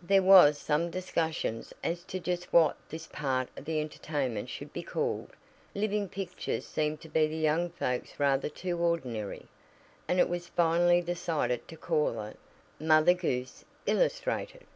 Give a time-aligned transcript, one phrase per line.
[0.00, 4.84] There was some discussion as to just what this part of the entertainment should be
[4.84, 5.30] called.
[5.74, 9.48] Living pictures seemed to the young folks rather too ordinary,
[10.06, 12.38] and it was finally decided to call it
[12.78, 14.68] "Mother Goose illustrated."